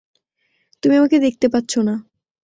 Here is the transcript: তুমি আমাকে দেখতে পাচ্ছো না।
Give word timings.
তুমি 0.83 0.93
আমাকে 0.95 1.17
দেখতে 1.19 1.47
পাচ্ছো 1.47 1.79
না। 1.81 1.95